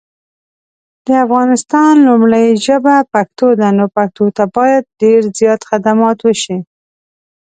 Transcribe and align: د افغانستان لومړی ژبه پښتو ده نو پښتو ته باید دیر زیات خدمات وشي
د 1.05 1.07
افغانستان 1.25 1.93
لومړی 2.07 2.47
ژبه 2.65 2.95
پښتو 3.13 3.47
ده 3.59 3.67
نو 3.77 3.85
پښتو 3.95 4.25
ته 4.37 4.43
باید 4.55 4.83
دیر 5.01 5.21
زیات 5.37 5.61
خدمات 5.69 6.17
وشي 6.21 6.57